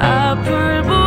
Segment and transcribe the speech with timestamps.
[0.00, 1.03] I put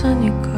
[0.00, 0.49] 算你告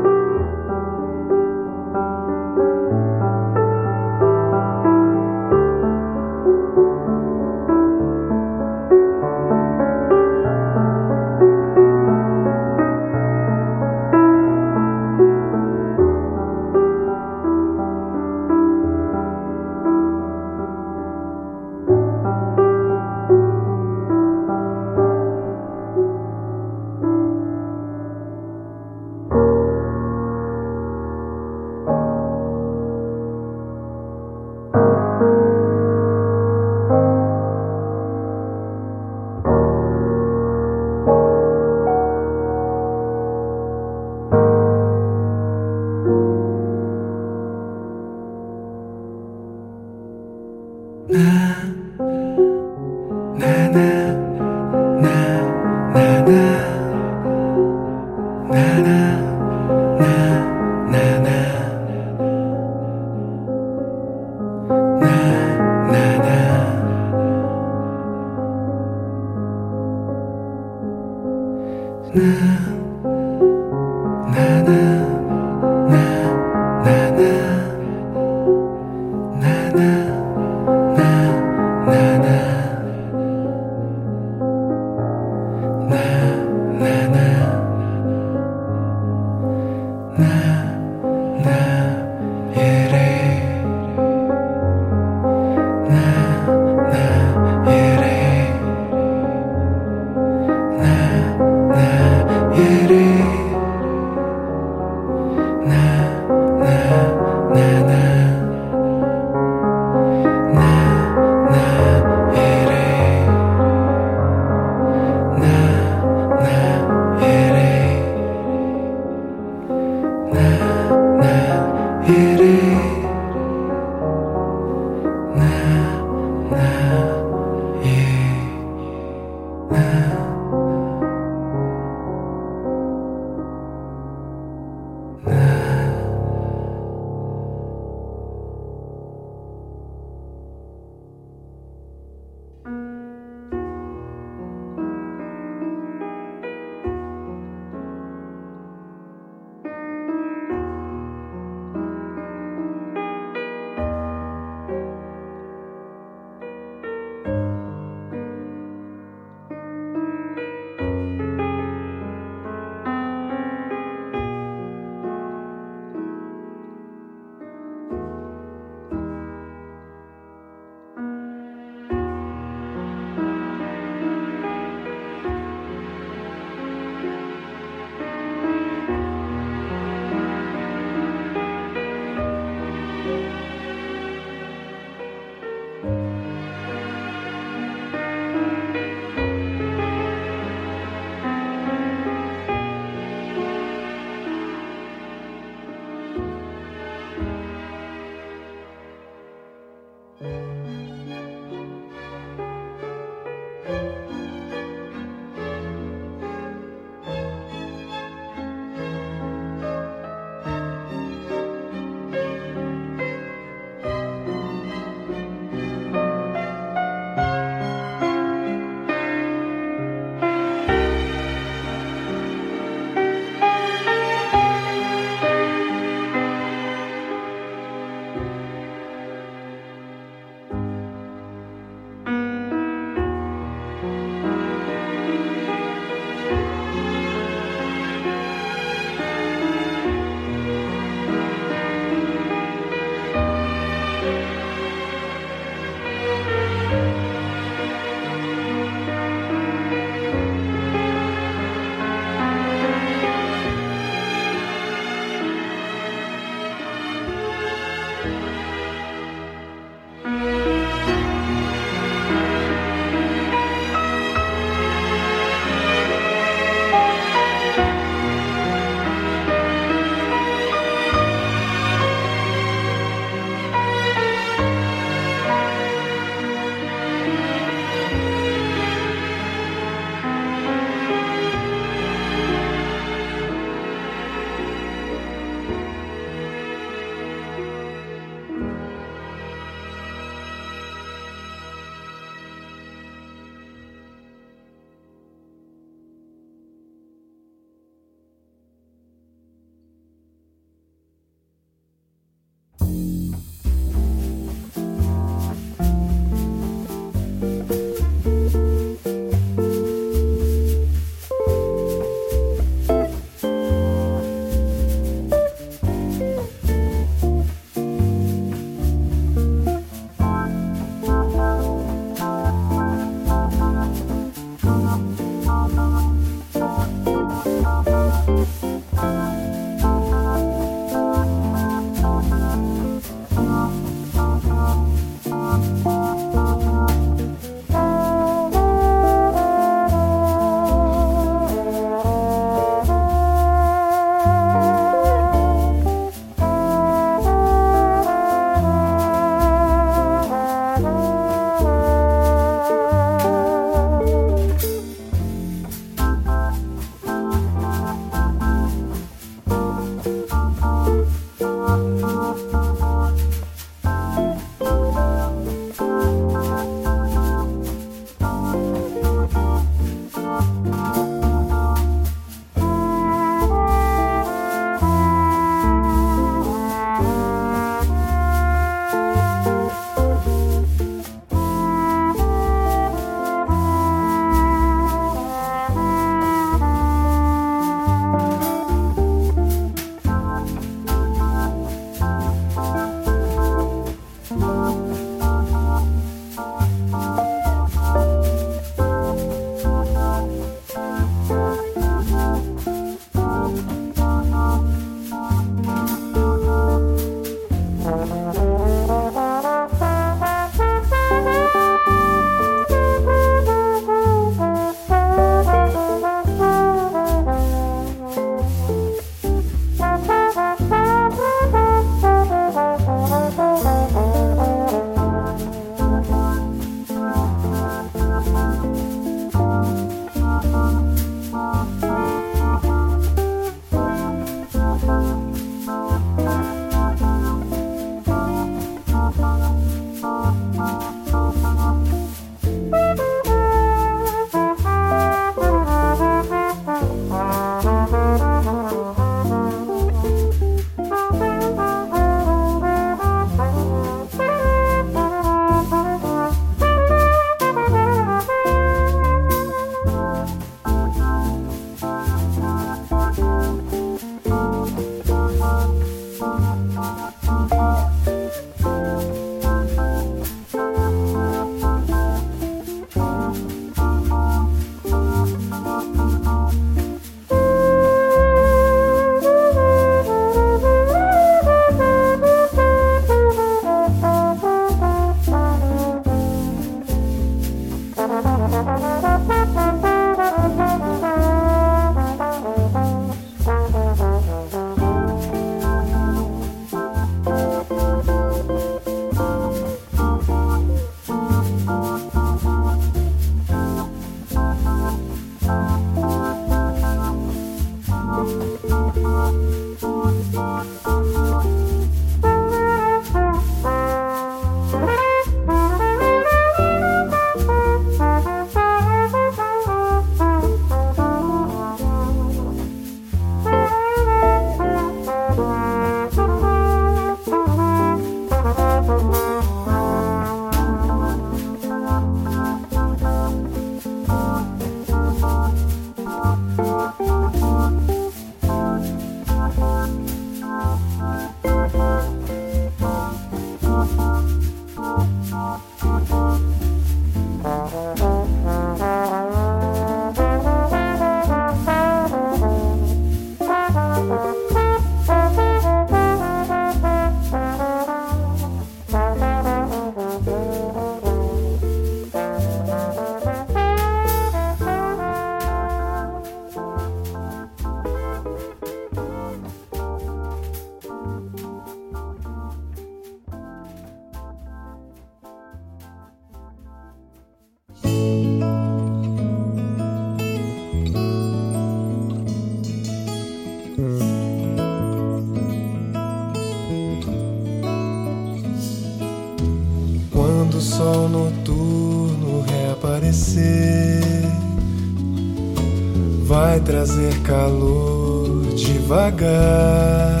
[597.30, 600.00] calor devagar,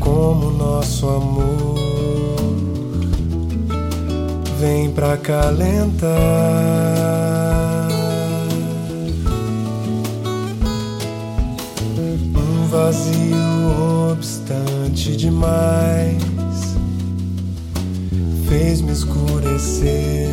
[0.00, 1.76] como nosso amor
[4.58, 6.08] vem pra calentar.
[12.34, 16.16] Um vazio obstante demais
[18.48, 20.28] fez-me escurecer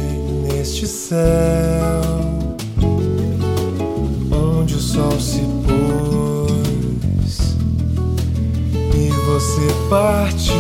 [0.48, 2.43] neste céu
[4.94, 7.56] sol se pôs
[8.96, 10.54] e você partiu.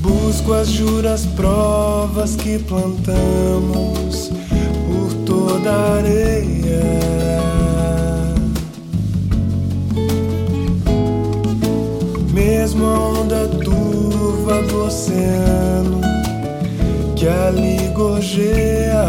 [0.00, 4.30] Busco as juras provas que plantamos
[4.86, 7.08] por toda a areia.
[12.32, 16.07] mesmo a onda turva do oceano
[17.18, 19.04] que ali gorjeia.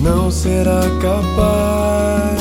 [0.00, 2.40] Não será capaz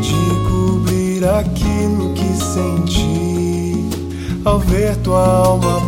[0.00, 3.90] de cobrir aquilo que senti
[4.44, 5.81] ao ver tua alma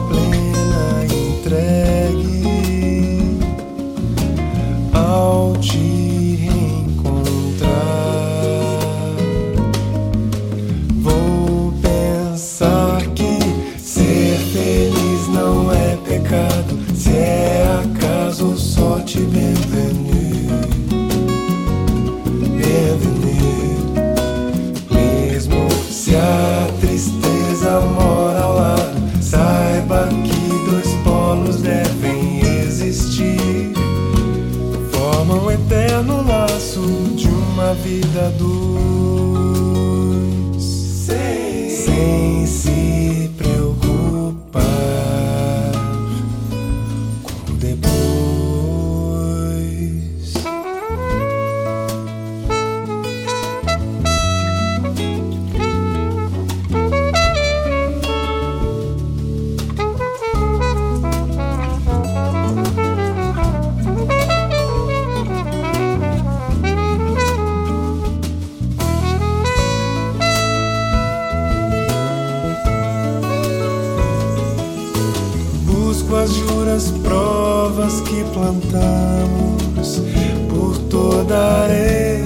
[76.22, 80.00] As juras provas que plantamos
[80.48, 82.24] por toda a areia.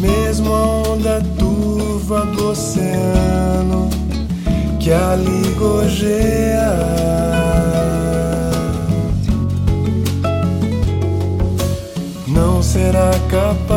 [0.00, 3.88] Mesmo a onda turva do oceano
[4.80, 6.72] que ali gorjeia.
[12.26, 13.75] Não será capaz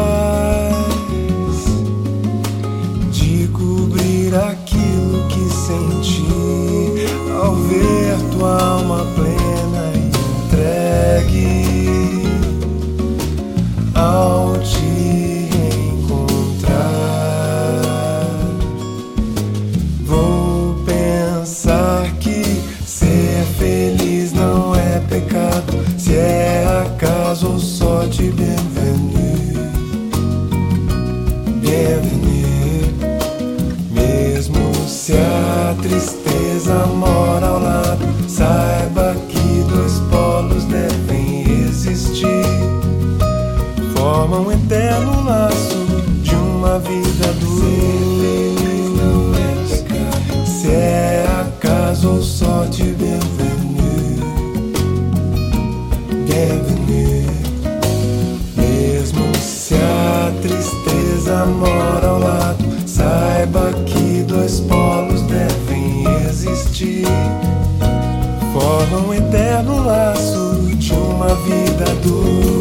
[52.06, 53.84] ou sorte, bem-vindo.
[56.28, 57.32] Bem-vindo.
[58.56, 67.06] Mesmo se a tristeza mora ao lado, saiba que dois polos devem existir.
[68.54, 72.59] Formam um eterno laço de uma vida dois.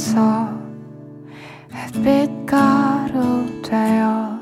[0.00, 0.48] 있어.
[1.74, 4.40] 햇빛가루 되어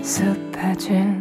[0.00, 1.15] 습해진